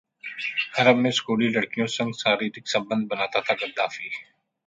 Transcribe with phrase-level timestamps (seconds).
[0.77, 4.09] हरम में स्कूली लड़कियों संग शारीरिक संबंध बनाता था गद्दाफी